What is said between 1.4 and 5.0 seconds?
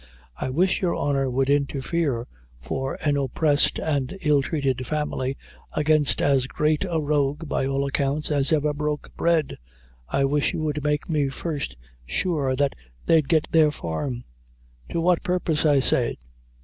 interfere for an oppressed and ill treated